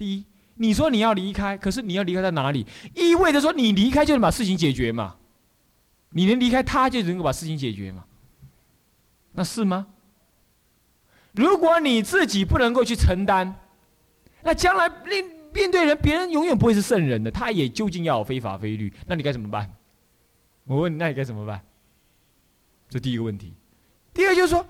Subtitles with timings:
[0.00, 0.24] 第一，
[0.54, 2.66] 你说你要离开，可是你要离开在哪里？
[2.94, 5.16] 意味着说你离开就能把事情解决嘛？
[6.12, 8.06] 你能离开他就能够把事情解决嘛？
[9.32, 9.88] 那是吗？
[11.32, 13.54] 如果你自己不能够去承担，
[14.42, 15.22] 那将来面
[15.52, 19.70] 面对人，别人永远不会是圣人的，他也究竟要非法非律，那你该怎么办？
[20.64, 21.60] 我问你，那你该怎么办？
[22.88, 23.52] 这第一个问题。
[24.14, 24.66] 第二就是说，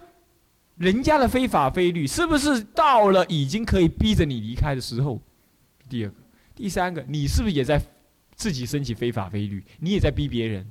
[0.80, 5.20] 人家的非法非律是不是到了已经可以逼着你离开的时候？
[5.90, 6.16] 第二个，
[6.54, 7.78] 第三个，你是不是也在
[8.34, 9.62] 自己升起非法非律？
[9.80, 10.66] 你也在逼别人？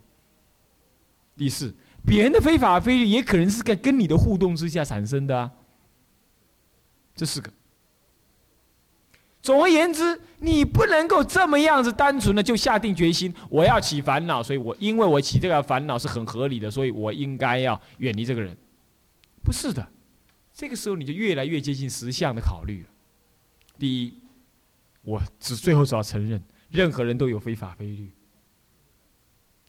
[1.38, 1.72] 第四，
[2.04, 5.52] 别人的非法非律也可能是在跟你的互动之下产生的啊。
[7.16, 7.52] 这四个。
[9.44, 18.58] 总而言之，你不能够这么样子单纯的就下定决心，我要起烦恼，所以我因为我起这个烦恼是很合理的，所以我应该要远离这个人。
[19.44, 19.88] 不是的，
[20.60, 22.90] 这个时候你就越来越接近实相的考虑了。
[23.78, 24.14] 第一，
[25.04, 28.12] 我只最后只要承认，任何人都有非法非律，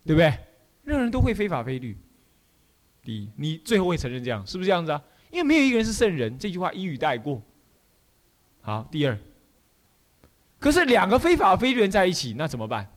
[0.05, 0.37] 对不对？
[0.83, 1.97] 任何人都会非法非律。
[3.05, 5.01] 第一，你最后会承认这样，是不是这样子啊？
[5.31, 7.41] 因为没有一个人是圣人，这句话一语带过。
[8.61, 9.17] 好，第二，
[10.59, 12.91] 可是两个非法非律人在一起，那怎么办？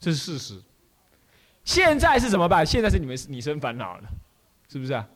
[0.00, 0.60] 这是事实。
[1.62, 2.66] 现在是怎么办？
[2.66, 4.08] 现在是你们你生烦恼了，
[4.68, 5.08] 是不是啊？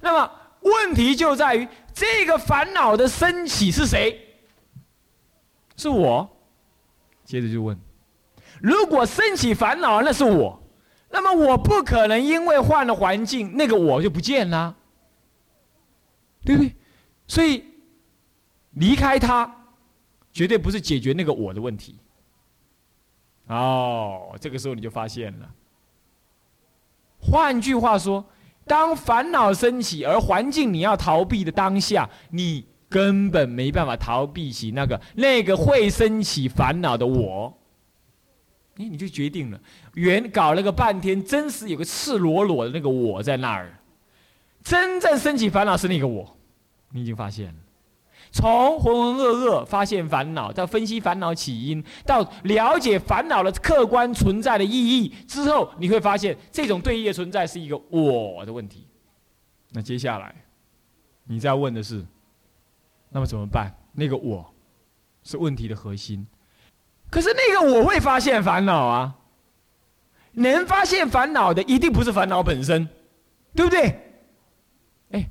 [0.00, 0.30] 那么
[0.60, 4.18] 问题就在于这个烦恼的升起是谁？
[5.76, 6.28] 是我。
[7.24, 7.78] 接着就问：
[8.60, 10.62] 如果升起烦恼那是我，
[11.10, 14.76] 那么我不可能因为换了环境，那个我就不见了。
[16.44, 16.74] 对不对？
[17.26, 17.64] 所以
[18.70, 19.66] 离开他，
[20.32, 21.98] 绝对不是解决那个我的问题。
[23.48, 25.54] 哦，这个时候你就发现了。
[27.20, 28.24] 换句话说，
[28.68, 37.58] 当烦恼升起，而环境你要逃避的当下，你根本没办法逃避起那个那个会升起烦恼的我。
[38.76, 39.60] 哎，你就决定了，
[39.94, 43.80] 原搞了个半天，真实有个赤裸裸的那个我在那儿，
[44.62, 46.36] 真正升起烦恼是那个我。
[46.92, 47.54] 你已经发现了，
[48.30, 58.86] 从浑浑噩噩发现烦恼，到分析烦恼起因，到了解烦恼的客观存在的意义之后，你会发现这种对立的存在是一个我的问题。
[59.70, 60.34] 那接下来，
[61.24, 62.04] 你再问的是，
[63.10, 63.74] 那么怎么办？
[63.92, 64.54] 那个我
[65.22, 66.26] 是问题的核心，
[67.10, 69.16] 可是那个我会发现烦恼啊，
[70.32, 72.88] 能发现烦恼的一定不是烦恼本身，
[73.54, 74.00] 对不对？
[75.10, 75.30] 哎，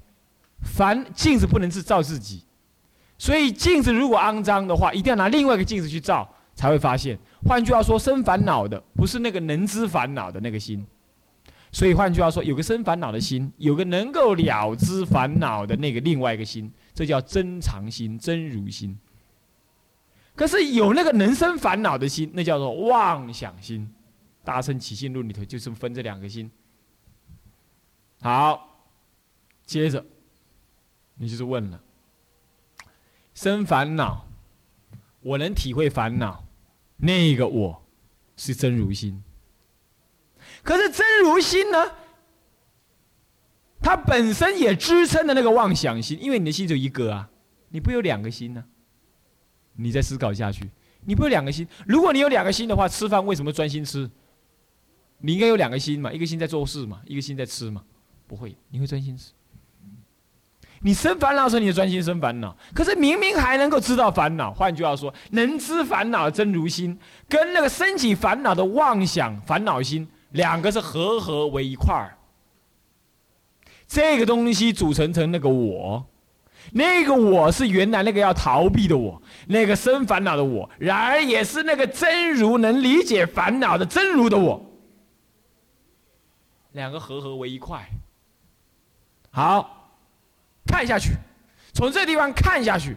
[0.62, 2.44] 烦镜子不能是照自己，
[3.18, 7.18] 所以镜子如果肮脏的话，一定要拿另外一个镜子去照，才会发现。
[7.44, 10.86] 换句话说，生烦恼的不是那个能知烦恼的那个心，
[11.72, 18.98] 所以换句话说，有个生烦恼的心，有个能够了知烦恼的那个另外一个心，这叫真常心、真如心。
[20.36, 23.92] 可是有那个能生烦恼的心，那叫做妄想心。
[24.44, 26.50] 大乘起信论里头就是分这两个心。
[28.22, 28.86] 好，
[29.66, 30.06] 接着。
[31.20, 31.82] 你就是问了，
[33.38, 34.26] 生烦恼，
[35.22, 36.44] 我能体会烦恼，
[36.96, 37.84] 那个我
[38.36, 39.22] 是真如心。
[40.64, 41.92] 可是真如心呢，
[43.80, 47.30] 它本身也支撑的那个妄想心，因为你的心只有一个啊，
[47.70, 48.66] 你不有两个心呢？
[49.76, 50.72] 你再思考下去，
[51.06, 51.68] 你不有两个心？
[51.86, 54.10] 如果你有两个心的话，吃饭为什么专心吃？
[55.20, 57.84] 你应该有两个心嘛，一个心在做事嘛，一个心在吃嘛，
[58.26, 59.32] 不会，你会专心吃。
[60.82, 62.56] 你生烦恼时候，你就专心生烦恼。
[62.74, 72.16] 可是明明还能够知道烦恼，换句话说，能知烦恼真如心，跟那个升起烦恼的妄想烦恼心，两个是合合为一块儿。
[73.88, 76.06] 这个东西组成成那个我，
[76.74, 84.64] 那个我是原来那个要逃避的我，那个生烦恼的我，然而也是那个真如能理解烦恼的真如的我，
[86.74, 87.84] 两个合合为一块。
[89.32, 89.74] 好。
[90.68, 91.14] 看下去，
[91.74, 92.96] 从这地方看下去，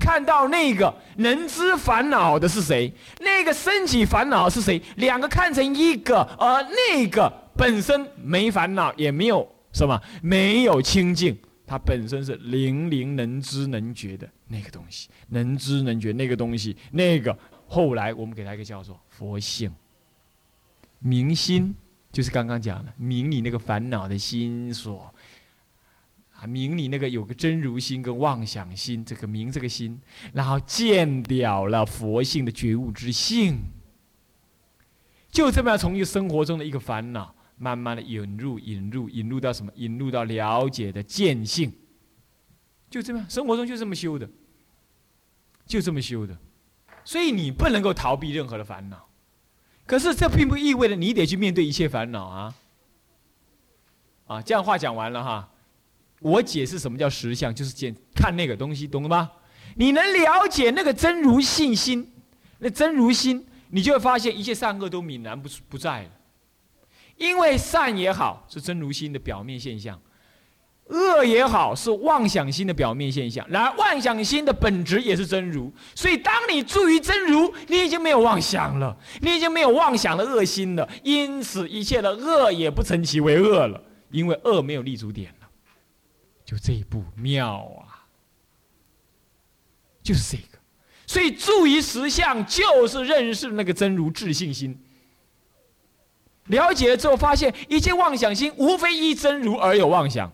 [0.00, 2.92] 看到那个能知烦恼的是谁？
[3.20, 4.82] 那个升起烦恼是谁？
[4.96, 17.36] 两个看成一个，而那个本身没烦恼，也没有什么，没有清净，它本身是灵灵能知能觉的那个东西，能知能觉那个东西，那个
[17.68, 19.72] 后来我们给它一个叫做佛性，
[20.98, 21.74] 明心，
[22.12, 25.13] 就是刚刚讲的明你那个烦恼的心所。
[26.46, 30.00] 明你那个有个真如心跟妄想心，这个明这个心，
[30.32, 33.58] 然后见掉了佛性的觉悟之性，
[35.30, 39.72] 就这么样从一个生活中的一个烦恼，慢慢的引入引入引入到什么？
[39.76, 41.72] 引入到了解的见性，
[42.90, 44.28] 就这么，生活中就这么修的，
[45.66, 46.36] 就这么修的。
[47.04, 49.08] 所以你不能够逃避任何的烦恼。
[49.86, 52.54] 可是这并不意味着你得去面对一切烦恼啊！
[54.26, 55.50] 啊，这样话讲完了哈，
[56.24, 59.30] 我解释什么叫实相，就是见看那个东西，懂了吗？
[59.76, 62.10] 你能了解那个真如信心，
[62.60, 66.08] 那真如心，你就会发现一切善恶都泯然不不在了。
[67.18, 70.00] 因为善也好，是真如心的表面现象。
[70.86, 73.46] 恶也好，是妄想心的表面现象。
[73.50, 75.70] 然而，妄想心的本质也是真如。
[75.94, 80.88] 所以，当你住于真如，你已经没有妄想了，你已经没有妄想的恶心了。
[81.02, 85.43] 因此，一切的恶也不成其为恶了，因为恶没有立足点了。
[86.54, 88.06] 就这一步妙啊！
[90.04, 90.58] 就是这个。
[91.04, 94.78] 所以，注于实相，就是认识那个真如自信心。
[96.46, 100.30] 了解了之后，发现一切妄想心无非依真如而有妄想。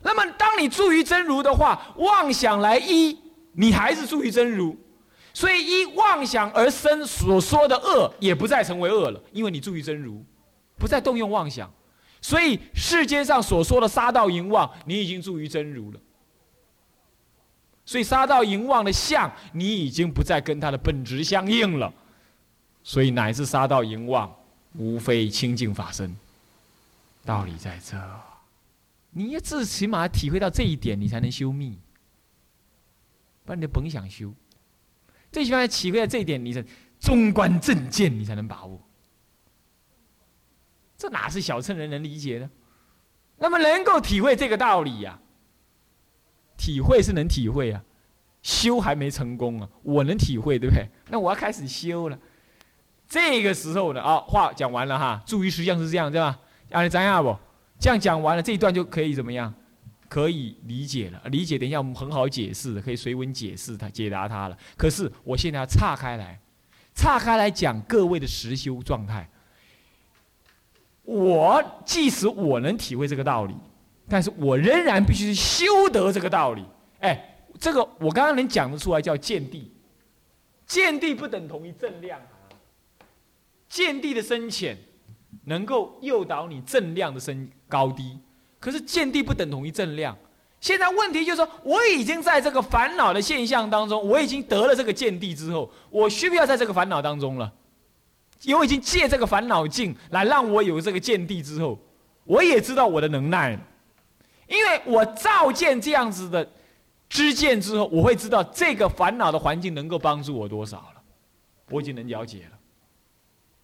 [0.00, 3.16] 那么，当你注于真如的话，妄想来依，
[3.52, 4.76] 你还是注于真如，
[5.32, 10.24] 所以依妄想而生所说的恶，也不再成为恶了，因为你注于真如，
[10.76, 11.72] 不再动用妄想，
[12.24, 16.00] 所以世间上所说的杀盗淫妄，你已经住于真如了。
[17.84, 21.92] 所以杀盗淫妄的相，你已经不再跟它的本质相应了，
[22.82, 24.34] 所以乃至杀盗淫妄，
[24.72, 26.16] 无非清净法身，
[27.26, 27.94] 道理在这。
[29.10, 31.78] 你要最起码体会到这一点，你才能修密。
[33.44, 34.32] 不然你甭想修。
[35.30, 36.64] 最起码体会到这一点，你的
[36.98, 38.80] 中观正见，你才能把握。
[41.04, 42.48] 这哪是小乘人能理解的？
[43.36, 45.18] 那么能够体会这个道理呀？
[46.56, 47.84] 体会是能体会啊，
[48.40, 49.68] 修还没成功啊。
[49.82, 50.88] 我能体会，对不对？
[51.10, 52.18] 那我要开始修了。
[53.06, 55.22] 这个时候呢，啊，话讲完了哈。
[55.26, 56.38] 注意实际上是这样，对吧？
[56.70, 57.36] 啊你怎样不？
[57.78, 59.52] 这样讲完了，这一段就可以怎么样？
[60.08, 61.20] 可以理解了。
[61.26, 64.56] 理解，等一下我们很好解释，可以随文解释它、解答它了。
[64.74, 66.40] 可是我现在要岔开来，
[66.94, 69.28] 岔开来讲各位的实修状态。
[71.04, 73.54] 我即使我能体会这个道理，
[74.08, 76.64] 但是我仍然必须修得这个道理。
[77.00, 79.70] 哎，这个我刚刚能讲得出来叫见地，
[80.66, 82.52] 见地不等同于正量啊，
[83.68, 84.76] 见地的深浅。
[85.46, 88.18] 能够诱导你正量的升高低，
[88.58, 90.16] 可是见地不等同于正量。
[90.58, 97.52] 现在问题就是说，我已经在这个烦恼的现象当中，我已经得了这个见地之后，我需不需要在这个烦恼当中了？
[98.52, 101.78] 我已经借这个烦恼境来让我有这个见地之后，
[102.24, 103.58] 我也知道我的能耐，
[104.48, 106.50] 因为我照见这样子的
[107.08, 111.02] 知见之后，我会知道这个烦恼的环境能够帮助我多少了，
[111.70, 112.58] 我已经能了解了。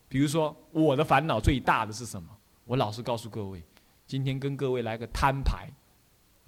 [0.08, 2.28] 比如说，我的烦恼最大的是什么？
[2.64, 3.62] 我老实告诉各位，
[4.06, 5.68] 今天跟各位来个摊牌。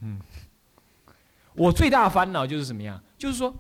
[0.01, 0.21] 嗯，
[1.55, 3.01] 我最大的烦恼就是什么样？
[3.17, 3.55] 就是说，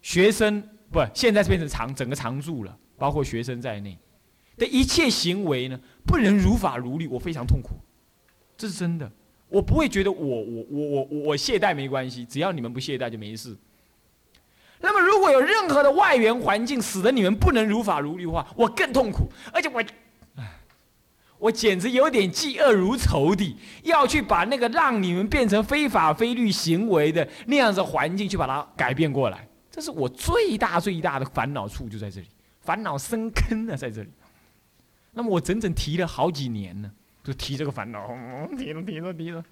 [0.00, 0.60] 学生
[0.90, 3.98] 不，现在是变成常整个常住了，包括学生在内。
[4.56, 7.70] 的一切行为呢，不能如法如律，我非常痛苦。
[8.56, 9.10] 这是真的，
[9.48, 13.56] 我不会觉得我我我我我懈怠没关系，只要你们不懈怠就没事。
[14.80, 19.82] 那么，如果有任何的外缘环境使得你们不能如法如律的话，我更痛苦，而且我，
[21.38, 32.26] 我简直有点嫉恶如仇的，要去把那个让你们变成非法非律行为的那样子环境去把它改变过来，这是我最大最大的烦恼处就在这里，
[32.62, 34.10] 烦恼生根呢在这里。
[35.12, 36.90] 那么我整整提了好几年呢，
[37.22, 38.08] 就提这个烦恼，
[38.56, 39.44] 提了提了提了。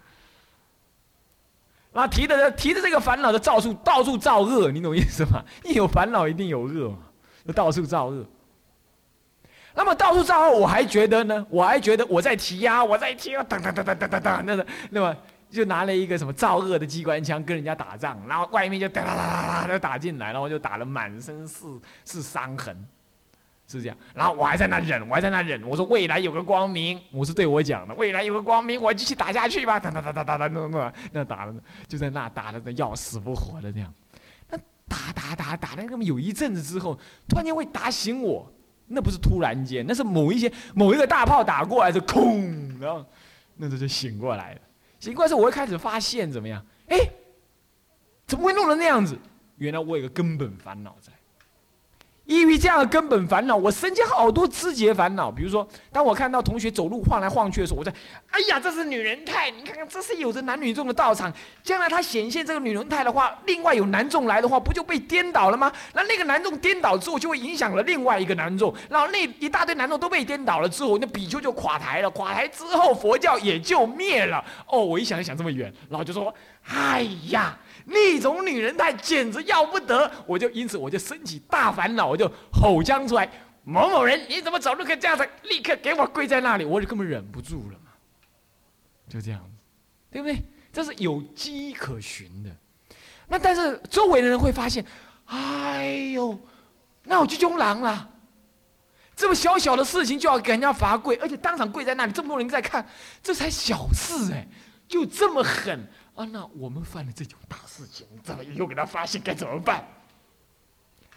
[1.92, 5.44] 那提的提的这个烦恼的造处，到处造恶，你懂意思吗？
[5.64, 6.98] 一有烦恼，一定有恶嘛，
[7.44, 8.24] 就到处造恶。
[9.74, 15.16] 那么到处造恶，我还觉得呢，我还觉得我在提呀，我在提啊，噔噔噔噔噔噔噔，那个，那么
[15.50, 21.66] 就拿了一个什么造恶的机关枪跟人家打仗，然后外面就哒哒哒哒哒打进来，然后就打了满身是
[22.04, 22.86] 是伤痕。
[23.70, 25.62] 是这样，然后我还在那忍，我还在那忍。
[25.62, 29.78] 我说未来有个光明，我是对我讲的，未来有个光明，我继续打下去吧。
[29.78, 31.54] 打打打打打打，那那那打了，
[31.86, 33.92] 就在那打的那要死不活的这样。
[34.48, 34.58] 那
[34.88, 36.98] 打打打打了那么有一阵子之后，
[37.28, 38.52] 突然间会打醒我。
[38.92, 43.06] 那不是突然间，那是某一些某一个大炮打过来就空，然后
[43.54, 44.60] 那时就醒过来了。
[44.98, 46.60] 醒过来之后，我会开始发现怎么样？
[46.88, 46.98] 哎，
[48.26, 49.16] 怎么会弄成那样子？
[49.58, 51.12] 原来我有个根本烦恼在。
[52.30, 55.32] 抑郁这样的根本烦恼，我身间好多枝节烦恼。
[55.32, 57.92] 比如说，当我看到同学走路晃来晃去的时候，我在，
[58.30, 59.50] 哎呀，这是女人态！
[59.50, 61.32] 你看看，这是有着男女众的道场。
[61.64, 65.72] 将来他显现这个女人态的话，另外有男众来的话，不就被颠倒了吗？
[65.92, 72.08] 那那个男众颠倒之后，就会影响了另外一个男众，然后那一大堆男众都被颠倒了之后，那比丘就垮台了。
[72.10, 74.44] 垮台之后，佛教也就灭了。
[74.68, 76.32] 哦，我一想一想这么远，然后就说，
[76.68, 77.58] 哎呀。
[77.92, 83.28] 那种女人态简直要不得，我就因此我就升起大烦恼，我就吼将出来：
[83.64, 85.28] 某某人，你怎么走路可以这样子？
[85.42, 86.64] 立刻给我跪在那里！
[86.64, 87.90] 我就根本忍不住了嘛，
[89.08, 89.56] 就这样子，
[90.10, 90.40] 对不对？
[90.72, 92.50] 这是有迹可循的。
[93.26, 94.84] 那但是周围的人会发现，
[95.26, 96.38] 哎呦，
[97.02, 98.08] 那我就凶狼了。
[99.16, 102.88] 这么小小的事情就要给人家罚跪，而且当场跪在那里，这么多人在看，
[103.22, 104.46] 这才小事哎，
[104.88, 105.86] 就这么狠。
[106.14, 109.84] 啊，那我们犯了这种大事情，怎么又给他发现该怎么办？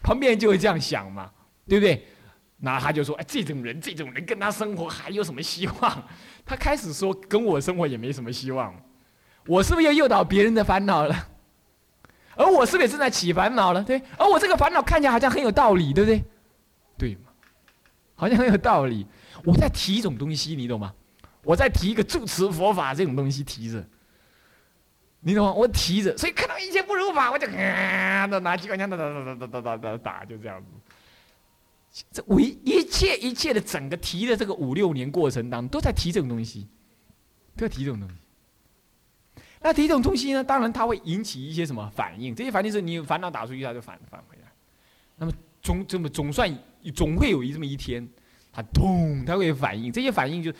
[0.01, 1.31] 旁边人就会这样想嘛，
[1.67, 2.07] 对不对？
[2.57, 6.03] 那他就说：“哎，这种人，这种人跟他生活还有什么希望？”
[6.45, 8.73] 他开始说：“跟我生活也没什么希望。”
[9.45, 11.27] 我是不是又诱导别人的烦恼了？
[12.35, 13.83] 而我是不是也正在起烦恼了？
[13.83, 16.23] 对，而我这个烦恼看起来好像很有道理，对不对？
[16.97, 17.31] 对嘛？
[18.15, 19.05] 好像很有道理。
[19.43, 20.93] 我在提一种东西，你懂吗？
[21.43, 23.85] 我在提一个住持佛法这种东西，提着。
[25.23, 25.53] 你懂吗？
[25.53, 30.67] 我提着，所以看到一切不如法，我就啊，那拿机关枪打打打打打打打打，就这样子。
[32.11, 36.67] 这一一切一切的整个提的这个五六年过程当中，都在提这种东西，
[37.55, 38.15] 都在提这种东西。
[39.61, 42.35] 那提这种东西呢，当然它会引起一些什么反应？
[42.35, 44.51] 这些反应是你烦恼打出去，它就反返回来。
[45.15, 46.53] 那么总这么总算
[46.93, 48.05] 总会有一这么一天，
[48.51, 49.89] 它咚，它会反应。
[49.89, 50.51] 这些反应就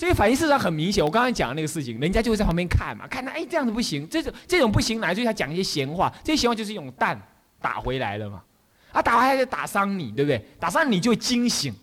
[0.00, 7.20] 这个反应事实上很明显，我刚才讲的那个事情，人家就会在旁边看嘛，看他哎这样子不行，这种这种不行，乃至于他讲一些闲话，这些闲话就是用弹
[7.60, 8.42] 打回来了嘛，
[8.92, 10.42] 啊打回来就打伤你，对不对？
[10.58, 11.74] 打伤你就惊醒，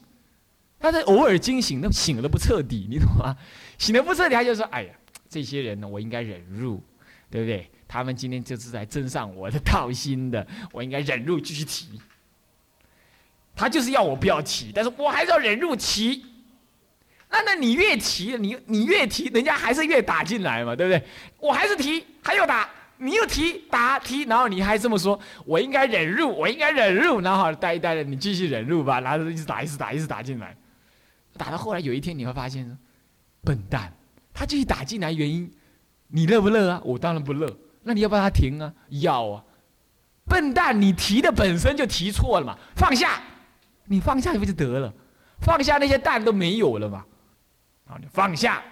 [0.79, 3.37] 但是偶尔惊醒，那醒的不彻底，你懂吗？
[3.77, 4.93] 醒的不彻底，他就说哎呀，
[5.29, 6.81] 这些人呢，我应该忍入，
[7.29, 7.69] 对不对？
[7.87, 12.01] 他们今天就是在争上我的道心的，我应该忍入继续提。
[13.55, 16.25] 他就是要我不要提，但是我还是要忍入提。
[17.29, 21.03] 那那你越提，你你越提，人家还是越打进来嘛，对不对？
[21.39, 30.55] 我还是提，还要打，你又提打提，然后你还这么说，我应该忍入，我应该忍入，然后待一待了，你继续忍入吧，然后一直打，一直打，一直打进来，
[31.37, 32.77] 打到后来有一天你会发现，
[33.43, 33.93] 笨蛋，
[34.33, 35.51] 他继续打进来，原因
[36.07, 36.81] 你乐不乐啊？
[36.85, 37.53] 我当然不乐，
[37.83, 38.73] 那你要不要他停啊？
[38.87, 39.43] 要啊，
[40.25, 43.21] 笨蛋，你提的本身就提错了嘛，放下，
[43.85, 44.93] 你放下不就得了？
[45.41, 47.05] 放下那些蛋都没有了嘛。
[48.11, 48.63] 放下，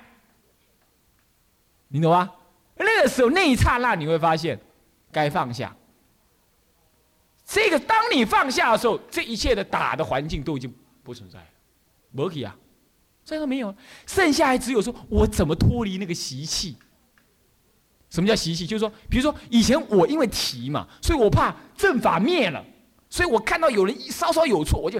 [1.87, 2.31] 你懂吗？
[2.77, 4.59] 那个时候那一刹那，你会发现，
[5.11, 5.73] 该放下。
[7.45, 11.45] 这个当你放下的时候，这一切的打的环境都已经不存在了，
[12.11, 12.55] 没去啊，
[13.23, 13.73] 这个没有，
[14.05, 16.75] 剩下还只有说我怎么脱离那个习气。
[18.09, 18.65] 什么叫习气？
[18.65, 22.63] 就是说，比如说以前我因为提嘛，所以我怕正法灭了，
[23.09, 24.99] 所以我看到有人稍稍有错，我就。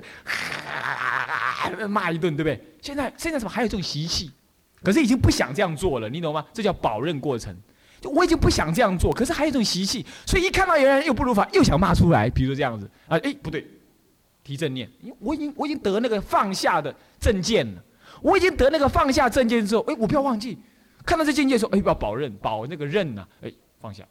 [1.88, 2.62] 骂一顿，对不对？
[2.82, 4.32] 现在现在怎么还有这种习气？
[4.84, 6.46] 可是已经不想这样做了，你懂吗？
[6.54, 7.56] 这叫保任过程。
[8.02, 12.30] 就我已经不想这样做，可是还有一种习气，所以一看到有人又不如法，又想骂出来。
[12.30, 13.66] 比如这样子啊，哎，不对，
[14.44, 14.88] 提正念，
[15.20, 17.82] 我已经我已经得那个放下的正见了。
[18.22, 20.58] 我已经得那个放下正见之后，哎，我不要忘记
[21.06, 23.26] 看到这境界说，哎，要保任，保那个任呢？
[23.42, 24.04] 哎，放下。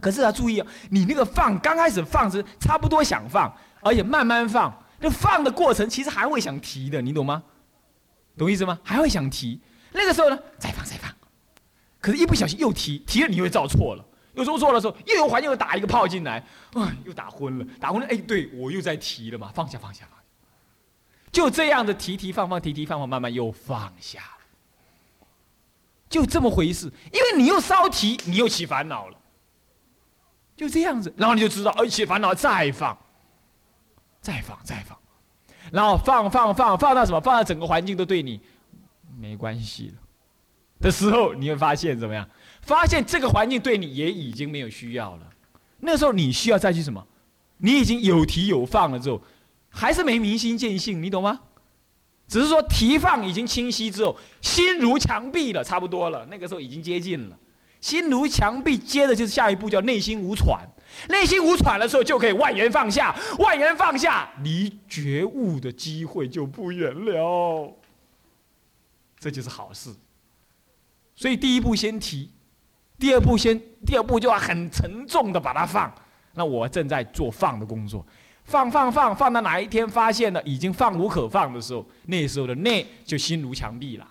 [0.00, 4.76] 可是要注意啊，你那个放刚开始放是差不多想放，而且慢慢放。
[5.04, 7.42] 就放的过程，其实还会想提的，你懂吗？
[8.38, 8.80] 懂意思吗？
[8.82, 9.60] 还会想提，
[9.92, 11.14] 那个时候呢，再放再放，
[12.00, 16.42] 可是，一不小心又提，提了你又照错了，又做错的时候，又有环境又打一个炮进来，
[16.72, 20.24] 啊，又打昏了，打昏了，哎，对我又在提了嘛，放下放下放下，
[21.30, 24.22] 就这样的提提放放提提放放，慢慢又放下，
[26.08, 29.18] 就这么回事，因为你又稍提，你又起烦恼了，
[30.56, 32.98] 就这样子，然后你就知道，而且烦恼再放。
[34.24, 34.96] 再放再放，
[35.70, 37.20] 然后放放放放到什么？
[37.20, 38.40] 放到整个环境都对你
[39.20, 39.94] 没关系了
[40.80, 42.26] 的时候，你会发现怎么样？
[42.62, 45.30] 发现这个环境对你也已经没有需要了。
[45.80, 47.06] 那时候你需要再去什么？
[47.58, 49.20] 你已经有提有放了之后，
[49.68, 51.38] 还是没明心见性，你懂吗？
[52.26, 56.24] 只是说提放已经清晰之后，心如墙壁了，差不多了。
[56.30, 57.38] 那个时候已经接近了，
[57.82, 60.66] 心如墙壁，接着就是下一步叫内心无喘。
[61.08, 67.72] 内心无喘的时候，就可以万缘放下，万缘放下，离觉悟的机会就不远了。
[69.18, 69.94] 这就是好事。
[71.14, 72.30] 所以第一步先提，
[72.98, 75.92] 第二步先，第二步就要很沉重的把它放。
[76.34, 78.04] 那我正在做放的工作，
[78.44, 84.08] 放放放放到哪一天发现了已经放无可放的时候，那时候的内就心如墙壁了。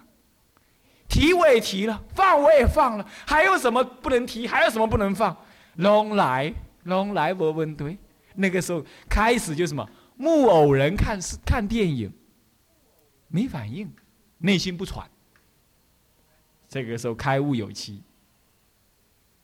[1.10, 4.48] 提我也提了，放我也放了，还有什么不能提？
[4.48, 5.36] 还有什么不能放？
[5.76, 6.52] 龙来
[6.84, 7.98] 龙来我问对，
[8.36, 9.88] 那个时候开始就什么
[10.18, 12.12] 木偶人看是看电影，
[13.28, 13.92] 没反应，
[14.40, 15.10] 内心不喘。
[16.68, 18.02] 这个时候开悟有期，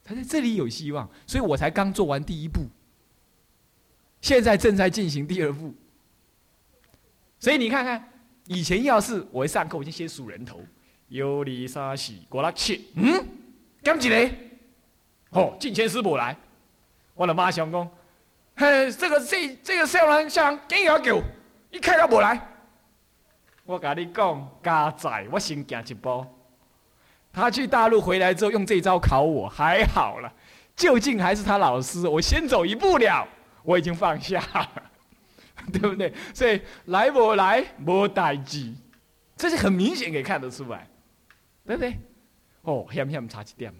[0.03, 2.61] 他在这里有希望，所以我才刚做完第一步。
[4.21, 5.73] 现在正在进行第二步，
[7.39, 8.11] 所以你看看，
[8.47, 10.59] 以前要是我一上课，我就先数人头，
[11.07, 13.25] 有二三四五六七，嗯，
[13.81, 14.29] 刚几个？
[15.29, 16.35] 哦，进前师伯来，
[17.19, 17.85] 我的妈想讲，
[18.55, 21.21] 嘿，这个这这个少人少人紧要叫，
[21.69, 22.39] 一开都无来。
[23.65, 26.25] 我跟你讲，加载我先行一步。
[27.33, 30.33] 他去大陆回来之后，用这招考我，还好了，
[30.77, 33.27] 究竟还是他老师，我先走一步了。
[33.63, 34.41] 我已经放下，
[35.73, 36.13] 对不对？
[36.33, 38.73] 所以来不来无代志，
[39.35, 40.87] 这是很明显可以看得出来，
[41.65, 41.99] 对不对？
[42.61, 43.73] 哦，险险差一点，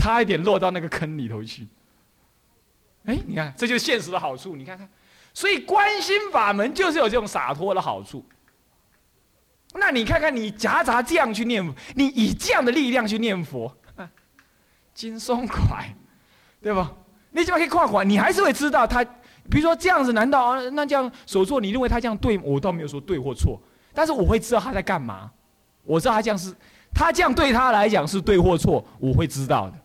[0.00, 1.68] 差一点落到那个坑里头去。
[3.04, 4.56] 哎，你看，这就是现实的好处。
[4.56, 4.88] 你看看，
[5.34, 8.24] 所以观心法门就是有这种洒脱的好处。
[9.74, 11.62] 那你看看，你夹杂这样去念，
[11.94, 13.72] 你以这样的力量去念佛，
[14.94, 15.94] 轻松快，
[16.62, 16.92] 对吧？
[17.30, 20.60] 你起码可以跨过，你还是会知道他，比如说这样子，难道？
[20.70, 22.38] 那这样所做，你认为他这样对？
[22.38, 23.60] 我倒没有说对或错，
[23.94, 25.30] 但是我会知道他在干嘛。
[25.84, 26.54] 我知道他这样是，
[26.92, 29.78] 他这样对他来讲是对或错，我会知道的。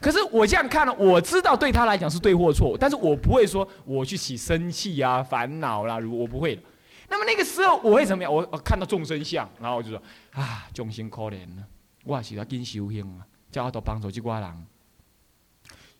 [0.00, 6.62] 可是我这样看了，我知道对他来讲是对或错，但是我不会说我去起生气啊、烦恼啦，如我不会的。
[7.08, 8.32] 那么那个时候我会怎么样？
[8.32, 10.02] 我看到众生相，然后我就说
[10.32, 11.66] 啊，众生可怜了，
[12.04, 14.66] 我是要跟修行啊，叫他多帮助这寡人。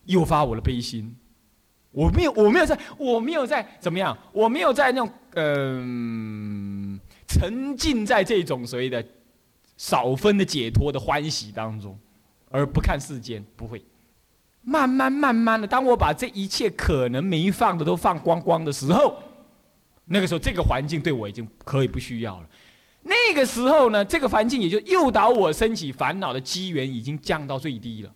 [0.07, 1.15] 诱发我的悲心，
[1.91, 9.05] 我没有，我没有在，我没有在怎么样，我没有在那种嗯沉浸在这种所谓的
[9.77, 11.99] 少分的解脱的欢喜当中，
[12.51, 13.85] 而不看世间，不会。
[14.63, 19.17] 慢慢慢慢的，当我把这一切可能没放的都放光光的时候，
[20.05, 22.49] 那个时候这个环境对我已经可以不需要了。
[23.03, 28.13] 那个时候呢，这个环境也就诱导我升起烦恼的机缘已经降到最低了。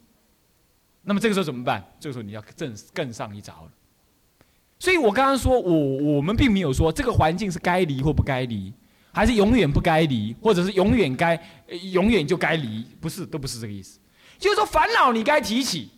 [1.02, 1.82] 那么这个时候怎么办？
[1.98, 3.70] 这个时候你要更更上一着了。
[4.78, 8.70] 所以我刚刚说，我我们并没有说这个环境是该离或不该离，
[9.12, 11.42] 还是永远不该离，或者是永远该
[11.92, 13.98] 永远就该离，不是，都不是这个意思。
[14.38, 15.88] 就是说烦恼你该提起，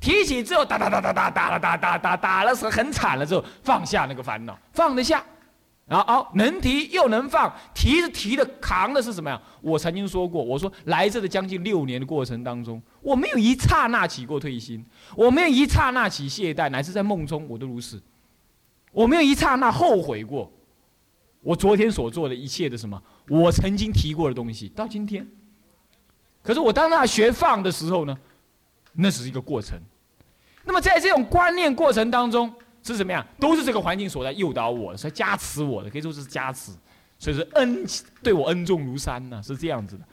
[0.00, 5.22] 提起之后打打打打打打了打打打打了是很惨了之后放下那个烦恼，放得下。
[5.86, 9.42] 然后哦，能提又能放，提是提的，扛的是什么呀？
[9.60, 14.86] 我曾经说过，我说来这的将近六年的过程当中，我没有一刹那起过退心，
[15.16, 18.00] 我没有一刹那起懈怠，乃至在梦中我都如此，
[18.92, 20.48] 我没有一刹那后悔过，
[21.40, 25.26] 我昨天所做的一切的什么，我曾经提过的东西，到今天，
[26.40, 28.16] 可是我当那学放的时候呢，
[28.92, 29.76] 那只是一个过程，
[30.70, 32.54] 那么在这种观念过程当中。
[32.82, 33.24] 是怎么样？
[33.38, 36.72] 都是这个环境所在诱导我，所以加持我的，可以说是加持，
[37.18, 37.86] 所以说恩
[38.22, 40.04] 对我恩重如山呢，是这样子的。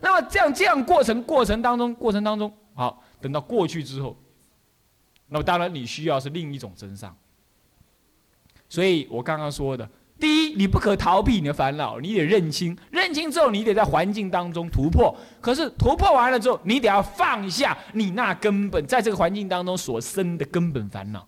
[0.00, 4.16] 那么这样这样过程过程当中过程当中，好，等到过去之后，
[5.28, 7.16] 那么当然你需要是另一种真相。
[8.68, 15.14] 所以我刚刚说的，第一，你不可逃避你的烦恼，你得认清，认清之后，你得在环境当中突破。
[15.40, 21.26] 可是突破完了之后，你得要放下你那根本在这个环境当中所生的根本烦恼。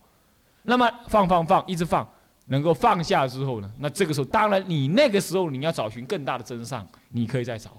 [0.63, 2.07] 那么放放放，一直放，
[2.47, 3.71] 能够放下之后呢？
[3.79, 7.71] 那这个时候，当然你那个时候你要找寻更大的真相，你可以再找。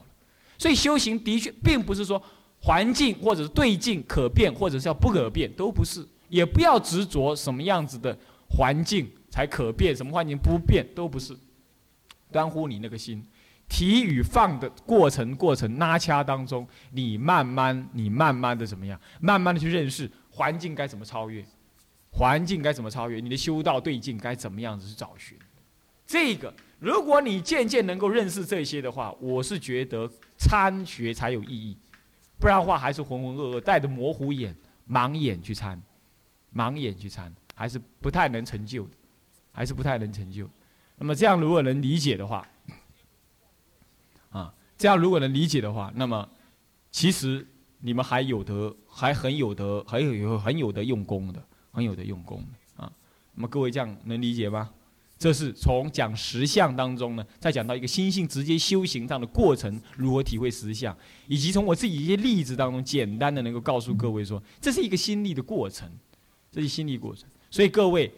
[0.58, 2.22] 所以修行的确并不是说
[2.62, 6.06] 环境或者是对境可变，或者是要不可变，都不是。
[6.28, 8.16] 也不要执着什么样子的
[8.52, 11.36] 环境才可变，什么环境不变都不是。
[12.32, 13.26] 关乎你那个心，
[13.68, 19.00] 提与放的过程过程拉掐当中，你慢慢你慢慢的怎么样？
[19.20, 21.44] 慢慢的去认识环境该怎么超越。
[22.12, 23.20] 环境该怎么超越？
[23.20, 25.38] 你的修道对境该怎么样子去找寻？
[26.06, 31.78] 这个，如果你渐渐能够认识这些的话，我是觉得参学才有意义，
[32.40, 34.56] 不然的话还是浑浑噩噩，带着模糊眼、
[34.90, 35.80] 盲眼去参，
[36.56, 38.88] 盲眼去参，还是不太能成就，
[39.52, 40.50] 还是不太能成就。
[40.98, 42.48] 那么这样如果能理解的话，
[44.30, 46.28] 啊，这样如果能理解的话，那么
[46.92, 47.46] 其实
[47.80, 51.44] 你们还有得，还很有得，还有有很有得用功的。
[51.72, 52.44] 很有得用功
[52.76, 52.92] 啊，
[53.36, 54.72] 那么各位这样能理解吗？
[55.20, 65.88] 这是从讲实相当中呢，再讲到一个心性直接修行上的过程，如何体会实相，以及从我自己一些例子当中，简单的能够告诉各位说，这是一个心力的过程，
[66.52, 67.30] 这是心力过程。
[67.52, 68.12] 所以各位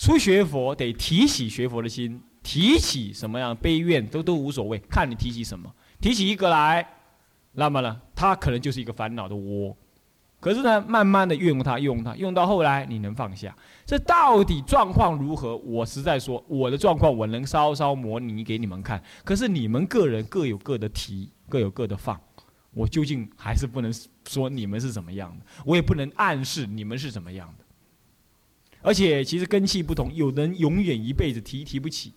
[0.00, 6.94] 初学佛得提起学佛的心，提起什么样悲怨都都无所谓，看你提起什么，提起一个来，
[7.52, 9.76] 那么呢，它可能就是一个烦恼的窝。
[10.40, 13.54] 可是呢，慢慢的运用它，用它，用到后来你能放下。
[13.84, 15.54] 这到底状况如何？
[15.58, 19.02] 我实在说，我的状况我能稍稍模拟给你们看。
[19.22, 22.18] 可是你们个人各有各的提，各有各的放。
[22.72, 23.92] 我究竟还是不能
[24.26, 27.59] 说你们是怎么样的，我也不能暗示你们是怎么样的。
[28.82, 32.14] 而且其实根气不同，有人永远一辈子提提不起，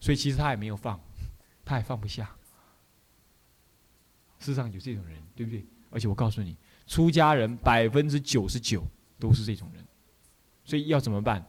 [0.00, 1.00] 所以其实他也没有放，
[1.64, 2.34] 他也放不下。
[4.38, 5.64] 世上有这种人，对不对？
[5.90, 6.56] 而且我告诉你，
[6.86, 8.84] 出家人百分之九十九
[9.18, 9.84] 都是这种人，
[10.64, 11.44] 所以要怎么办？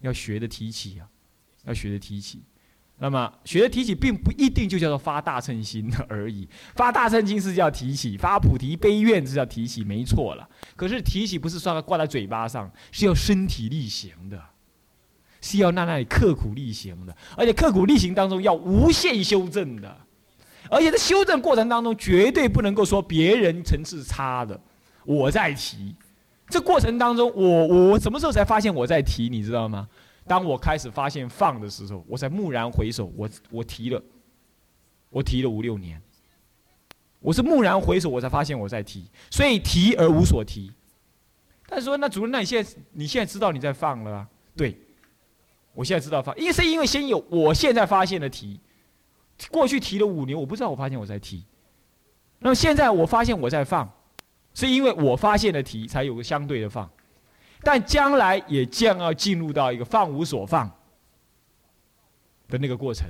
[0.00, 1.08] 要学着提起啊，
[1.64, 2.42] 要学着提起。
[2.98, 6.48] 那么学的提起，并不一定就叫做发大乘心而已。
[6.76, 10.48] 发大乘心是叫提起，发菩提悲愿是叫提起，没错了。
[10.76, 14.40] 可是提起不是说挂在嘴巴上，是要身体力行的，
[15.40, 19.96] 是要在那里刻苦力行的，而且刻苦力行当中要无限修正的。
[20.70, 24.60] 而且在修正过程当中，绝对不能够说别人层次差的，
[25.04, 25.96] 我在提。
[26.48, 29.28] 这过程当中，我我什么时候才发现我在提？
[29.28, 29.88] 你知道吗？
[30.26, 34.02] 当我开始发现放的时候，我才蓦然回首，我我提了，
[35.10, 36.00] 我提了五六年。
[37.20, 40.72] 我是蓦然回首，我才发现我在提，所以提而无所提。
[41.68, 44.28] 但是说，那主任，那你现在你现在知道你在放了？
[44.56, 44.76] 对，
[45.72, 48.58] 我现在知道放，因为是因为先有，我现在发现的提。
[49.50, 51.44] 过去提了五年，我不知道，我发现我在提。
[52.40, 53.88] 那么现在我发现我在放，
[54.52, 56.90] 是因为我发现的提，才有个相对的放。
[57.62, 60.70] 但将来也将要进入到一个放无所放
[62.48, 63.08] 的那个过程。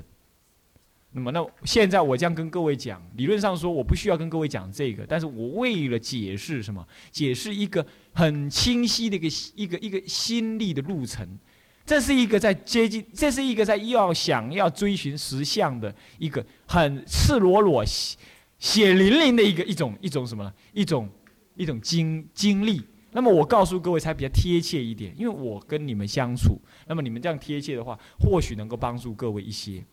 [1.15, 11.37] 那么，那现在我将跟各位讲，理论上说我不需要跟各位讲这个，但是我为了解释什么，解释一个很清晰的一个一个一个心力的路程。
[11.85, 18.17] 这是一个在接近，这是一个在要想要追寻实相的一个很赤裸裸、血
[18.57, 20.53] 血淋淋的一个一种一种什么呢？
[20.71, 21.07] 一种
[21.55, 22.81] 一种经经历。
[23.13, 29.83] 那么我告诉各位才比较贴切一点，因为我跟你们相处，那么你们这样贴切的话，或许能够帮助各位一些，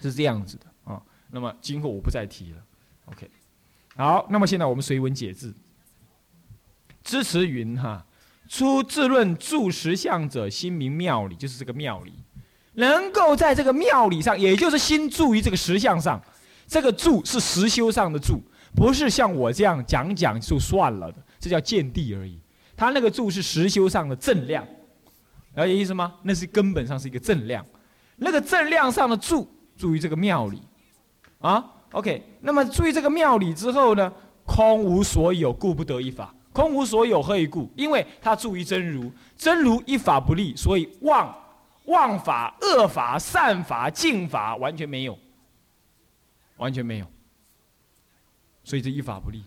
[0.00, 1.02] 是这样子的啊。
[1.30, 2.62] 那么今后我不再提了
[3.06, 3.30] ，OK。
[3.96, 5.54] 好，那么现在我们随文解字，
[7.02, 8.06] 支持云哈。
[8.48, 12.12] 出自论住实相者，心明妙理，就是这个妙理，
[12.72, 16.20] 能够在这个妙理上，也就是心住于这个实相上。
[16.66, 18.42] 这个住是实修上的住，
[18.74, 22.38] 不是像我这样讲讲就算了的，这叫见地而已。
[22.76, 24.64] 他那个住是实修上的正量，
[25.54, 26.14] 了解意思吗？
[26.22, 27.66] 那是根本上是一个正量，
[28.16, 30.62] 那个正量上的住，住于这个庙里，
[31.40, 32.22] 啊，OK。
[32.40, 34.12] 那么注意这个庙里之后呢，
[34.44, 36.34] 空无所有，故不得一法。
[36.52, 37.70] 空无所有，何以故？
[37.76, 41.32] 因为他住于真如，真如一法不立，所以妄
[41.84, 45.18] 妄法、恶法、善法、净法完全没有，
[46.56, 47.06] 完全没有。
[48.64, 49.44] 所以这一法不立，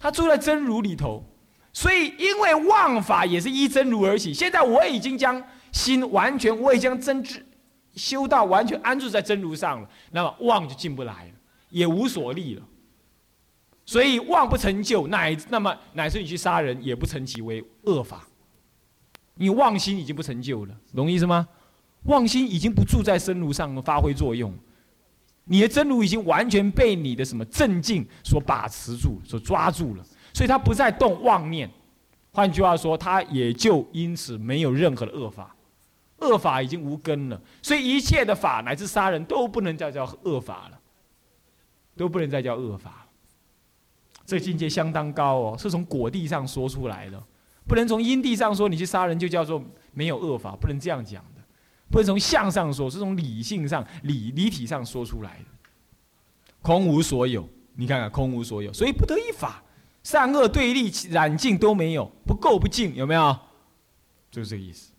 [0.00, 1.24] 他住在真如里头，
[1.72, 4.34] 所以因为妄法也是依真如而起。
[4.34, 7.46] 现在我已经将心完全，我已经真知
[7.94, 11.32] 修道完全安住在真如上了，那么妄就进不来了，
[11.68, 12.62] 也无所立了。
[13.84, 18.26] 所以妄不成就，乃那么乃至你去杀人也不成其为恶法。
[19.34, 21.46] 你妄心已经不成就了，懂意思吗？
[22.04, 24.54] 妄心已经不住在真如上发挥作用，
[25.50, 31.68] 你的真如已经完全被你的什么正境所把持住、所抓住了，所以他不再动妄念。
[32.30, 35.56] 换句话说，他也就因此没有任何的恶法，
[36.18, 37.42] 恶法已经无根了。
[37.60, 40.78] 所以一切的法乃至杀人都不能再叫恶法了，
[41.96, 43.08] 都不能再叫恶法。
[44.24, 47.20] 这境界相当高哦，是从果地上说出来的，
[47.66, 48.68] 不能从因地上说。
[48.68, 49.60] 你去杀人就叫做
[49.92, 51.39] 没有恶法，不能这样讲的。
[51.90, 55.44] 不能从相上说，是从理性上、理理体上说出来的。
[56.62, 59.62] 空无所有，你看看，空无所有，所以不得一法，
[60.02, 63.38] 善恶对立、染净都没有，不垢不净，有没有？
[64.30, 64.92] 就是这个意思。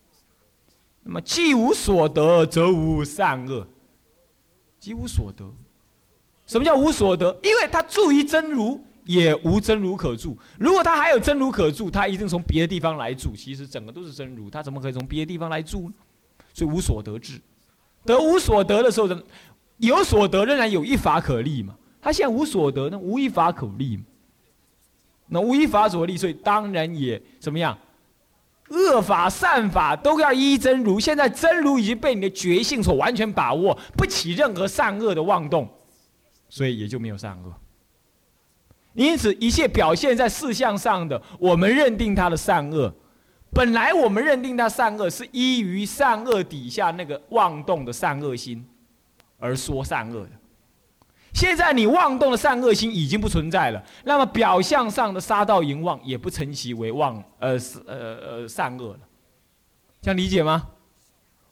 [1.04, 3.68] 那么既无所得，则无善恶，
[4.80, 5.52] 即无所得。
[6.46, 7.40] 什么叫无所得？
[7.44, 8.84] 因为他住于真如。
[9.04, 10.38] 也无真如可住。
[10.60, 13.36] 如果他还有真如可住，他一定从别的地方来住。
[13.36, 15.94] 其实整个都是真如，他怎么可以从别的地方来住呢？
[16.54, 17.40] 所以无所得智，
[18.06, 19.08] 得无所得的时候，
[19.78, 21.76] 有所得仍然有一法可立嘛。
[22.02, 24.04] 他现在无所得，那无一法可立嘛。
[25.28, 27.78] 那无一法所立，所以当然也怎么样？
[28.70, 31.00] 恶法善法都要依真如。
[31.00, 35.70] 现在真如已经被你的觉性所完全把握，不起任何善恶的妄动，
[36.48, 37.54] 所以也就没有善恶。
[38.94, 42.94] 因此，一切表现在事相上的，我们认定它的善恶，
[43.54, 48.66] 本来我们认定它善恶，是依于善恶底下那个妄动的善恶心
[49.40, 50.32] 而说善恶的。
[51.34, 59.00] 现在你妄动的善恶心已经不存在了，那么表象上的杀盗淫妄也不成其为妄，呃，呃呃善恶了。
[60.02, 60.68] 这样理解吗？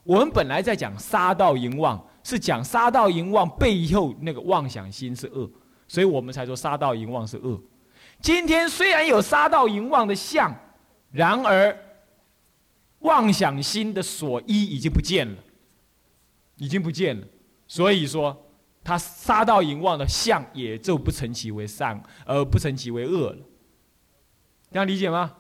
[0.04, 5.50] 我们本来在讲杀盗淫妄，是讲杀盗淫妄背后那个妄想心是恶，
[5.88, 7.62] 所以我们才说杀盗淫妄是恶。
[8.22, 10.54] 今天虽然有杀盗淫妄的相，
[11.12, 11.78] 然而
[13.00, 15.38] 妄想心的所依已经不见了，
[16.58, 17.26] 已经不见了。
[17.68, 18.36] 所以说，
[18.84, 23.38] 他杀盗淫妄的相也就不成其为善，而不成其为恶了。
[24.72, 25.36] 这样理解吗？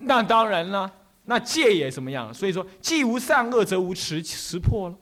[0.00, 0.92] 那当然了。
[1.24, 2.34] 那戒也怎么样？
[2.34, 4.96] 所以说，既无善恶，则无持持破了。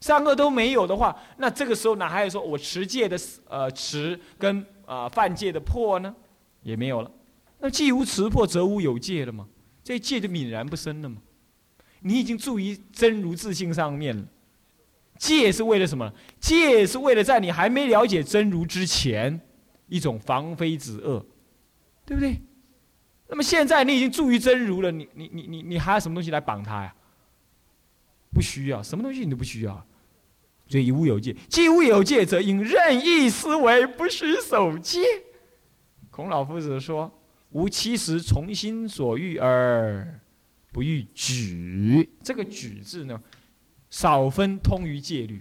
[0.00, 6.14] 善恶都没有的话，那这个时候哪还有说我持戒的呃持跟啊犯戒的破呢？
[6.62, 7.10] 也没有了。
[7.58, 9.46] 那既无持破，则无有戒了吗？
[9.86, 11.18] 这戒就泯然不生了嘛？
[12.00, 14.26] 你已经住于真如自性上面了。
[15.16, 16.12] 戒是为了什么？
[16.40, 19.40] 戒是为了在你还没了解真如之前，
[19.86, 21.24] 一种防非止恶，
[22.04, 22.36] 对不对？
[23.28, 26.92] 那么现在你已经住于真如了，你你你你你还有什么东西来绑他呀？
[28.32, 29.86] 不需要，什么东西你都不需要。
[30.66, 35.00] 所以无有戒，既无有戒，则应任意思维，不须守戒。
[36.10, 37.08] 孔老夫子说
[37.56, 40.20] ：“无七十从心所欲而
[40.72, 43.18] 不欲举。”这个“举”字呢，
[43.88, 45.40] 少分通于戒律。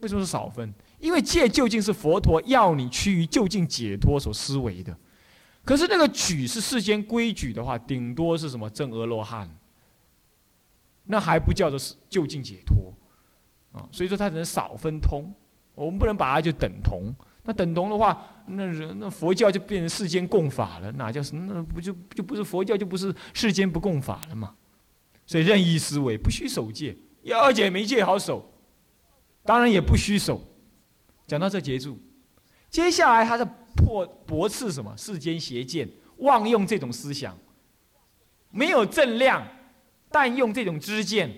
[0.00, 0.74] 为什么是少分？
[0.98, 4.98] 因为戒究竟是佛陀要你趋于就近解脱所思维的。
[5.64, 9.48] 可是那个举是世间规矩的话，顶多是什么正阿罗汉，
[11.04, 12.92] 那还不叫做是就近解脱，
[13.72, 15.32] 啊，所以说它只能少分通，
[15.76, 17.14] 我们不能把它就等同。
[17.44, 24.54] 那等同的话，那人那佛教就变成世间共法了，哪叫什么那不就就不是佛教就不是世间不共法了嘛？
[25.26, 28.52] 所以任意思维不需守戒，要二姐没戒好守，
[29.44, 30.40] 当然也不需守。
[31.26, 31.98] 讲到这结束，
[32.68, 33.48] 接下来他的。
[33.76, 35.86] 破驳斥什么世间邪见，
[36.18, 37.36] 妄用这种思想，
[38.50, 39.44] 没有正量，
[40.12, 41.28] 但用这种知见，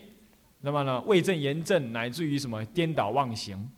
[0.60, 3.70] 那么呢，为正言正，乃至于什么颠倒妄行，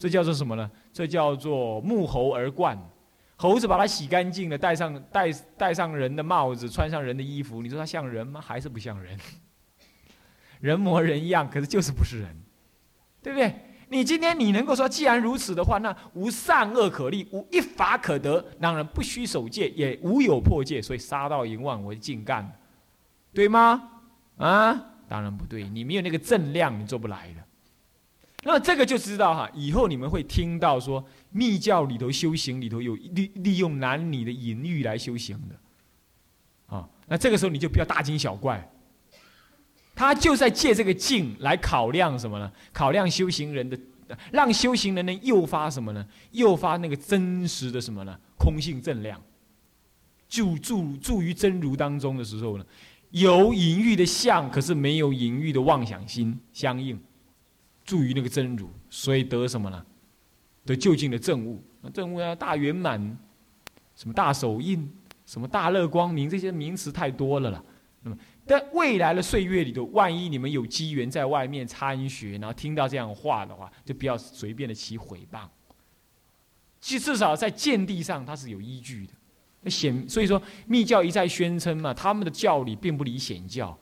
[0.00, 0.68] 这叫做什么呢？
[0.94, 2.76] 这叫做沐猴而冠。
[3.36, 8.40] 猴子把它洗干净了，戴上戴戴上人的帽子，穿上人的衣服，你说它像人吗？
[8.40, 9.18] 还是不像人？
[10.60, 12.34] 人模人样，可是就是不是人，
[13.22, 13.54] 对不对？
[13.88, 22.50] 你今天你能够说，既然如此的话，那无善恶可立，无一法可得，让人不须守戒，也无有破戒，所以杀盗淫妄为净干，
[23.34, 23.90] 对吗？
[24.38, 27.42] 啊，当然不对，你没有那个正量，你做不来的。
[28.42, 38.70] 那这个就知道哈，以后你们会听到说，密教里头修行里头有利利用男女的淫欲来修行的，啊，那这个时候你就不要大惊小怪。
[39.94, 42.50] 他就在借这个境来考量什么呢？
[42.72, 43.78] 考量修行人的，
[44.32, 46.06] 让修行人能诱发什么呢？
[46.30, 48.18] 诱发那个真实的什么呢？
[48.38, 49.20] 空性正量，
[50.26, 52.64] 住住住于真如当中的时候呢，
[53.10, 56.98] 有淫欲的相，可是没有淫欲的妄想心相应，
[57.90, 59.84] 住于那个真如，所以得什么呢？
[60.64, 61.60] 得就近的正悟。
[61.80, 63.18] 那正悟要大圆满，
[63.96, 64.88] 什么大手印，
[65.26, 67.64] 什么大乐光明，这些名词太多了了。
[68.02, 68.16] 那么。
[68.46, 75.48] 在未来的岁月里头，万一你们有机缘在外面参学，然后听到这样话的话，就不要随便的起诽谤。
[76.80, 79.12] 其实至少在见地上，它是有依据的。
[79.60, 83.78] 那显所以说，密教一再宣称嘛，他们的教理并不离显教，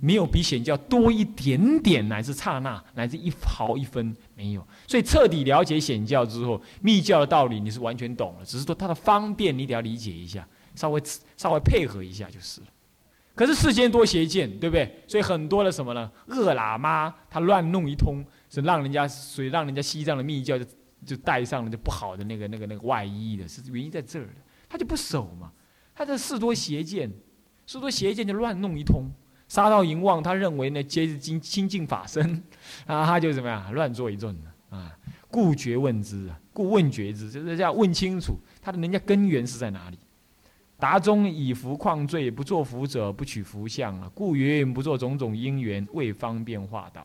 [0.00, 4.66] 没有比显教多一点点，乃至刹那，乃至一毫一分没有。
[4.86, 11.02] 所以彻底了解显教之后，密教的道理你是完全懂了，只是说它的方便你得要理解一下，稍微
[11.36, 12.66] 稍微配合一下就是了。
[13.34, 15.02] 可是世间多邪见，对不对？
[15.06, 16.10] 所以很多的什么呢？
[16.26, 20.64] 恶喇嘛他乱弄一通，是让人家，所以让人家西藏的密教就
[21.06, 24.32] 就带上了就不好的那个那个那个外衣的，是原因在这儿的。
[24.68, 25.50] 他就不守嘛，
[25.94, 27.10] 他这事多邪见，
[27.66, 29.10] 事多邪见就乱弄一通，
[29.50, 32.40] 杀到淫妄，他认为呢皆是经清净法身，
[32.86, 34.34] 啊，他就怎么样乱作一阵
[34.70, 34.96] 啊？
[35.28, 39.98] 故觉问之啊，故问觉之，就是要问清楚他的人家根源是在哪里。
[40.78, 47.04] 达中以福旷罪，不做福者不取福相啊，故云不做种种因缘，为方便化道。